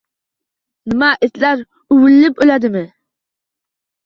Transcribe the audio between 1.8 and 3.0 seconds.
uvillab o`ladimi